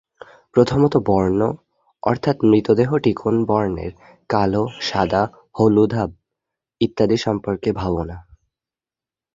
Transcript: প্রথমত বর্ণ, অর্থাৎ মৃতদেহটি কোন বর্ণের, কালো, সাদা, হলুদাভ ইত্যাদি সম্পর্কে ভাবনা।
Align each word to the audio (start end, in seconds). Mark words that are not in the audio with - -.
প্রথমত 0.55 0.93
বর্ণ, 1.07 1.41
অর্থাৎ 2.03 2.37
মৃতদেহটি 2.43 3.11
কোন 3.13 3.35
বর্ণের, 3.45 3.91
কালো, 4.29 4.63
সাদা, 4.81 5.23
হলুদাভ 5.59 6.09
ইত্যাদি 6.81 7.17
সম্পর্কে 7.17 7.69
ভাবনা। 7.71 8.17